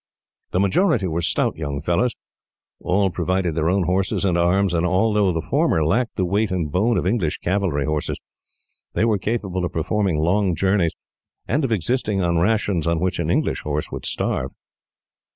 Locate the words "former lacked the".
5.43-6.25